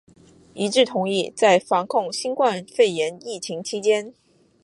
[0.55, 4.15] 一致同意在防控新冠肺炎疫情期间